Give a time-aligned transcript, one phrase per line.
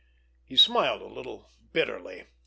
[0.43, 2.23] He smiled a little bitterly.